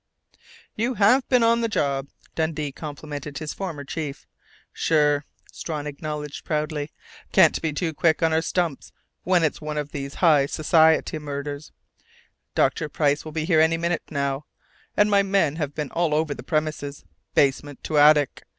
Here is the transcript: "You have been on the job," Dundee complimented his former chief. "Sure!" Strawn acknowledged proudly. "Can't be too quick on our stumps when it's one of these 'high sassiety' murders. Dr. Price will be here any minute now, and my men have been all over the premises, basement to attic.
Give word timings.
"You 0.75 0.95
have 0.95 1.29
been 1.29 1.43
on 1.43 1.61
the 1.61 1.67
job," 1.67 2.07
Dundee 2.33 2.71
complimented 2.71 3.37
his 3.37 3.53
former 3.53 3.83
chief. 3.83 4.25
"Sure!" 4.73 5.25
Strawn 5.53 5.85
acknowledged 5.85 6.43
proudly. 6.43 6.89
"Can't 7.31 7.61
be 7.61 7.71
too 7.71 7.93
quick 7.93 8.23
on 8.23 8.33
our 8.33 8.41
stumps 8.41 8.91
when 9.21 9.43
it's 9.43 9.61
one 9.61 9.77
of 9.77 9.91
these 9.91 10.15
'high 10.15 10.47
sassiety' 10.47 11.19
murders. 11.21 11.71
Dr. 12.55 12.89
Price 12.89 13.23
will 13.23 13.31
be 13.31 13.45
here 13.45 13.59
any 13.59 13.77
minute 13.77 14.01
now, 14.09 14.47
and 14.97 15.11
my 15.11 15.21
men 15.21 15.57
have 15.57 15.75
been 15.75 15.91
all 15.91 16.15
over 16.15 16.33
the 16.33 16.41
premises, 16.41 17.05
basement 17.35 17.83
to 17.83 17.99
attic. 17.99 18.41